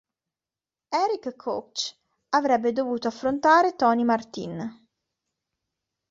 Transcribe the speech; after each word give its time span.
Erik 1.03 1.35
Koch 1.35 1.91
avrebbe 2.29 2.73
dovuto 2.73 3.07
affrontare 3.07 3.75
Tony 3.75 4.03
Martin. 4.03 4.87